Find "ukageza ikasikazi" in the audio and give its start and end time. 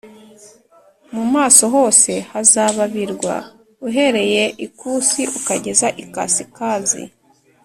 5.37-7.03